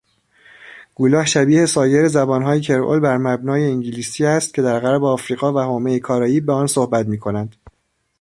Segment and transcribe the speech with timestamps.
[0.95, 5.99] Gullah شبیه سایر زبانهای کرئول بر مبنی انگلیسی است که در غرب آفریقا و حومه
[5.99, 7.55] کاراییب به آن صحبت میکنند.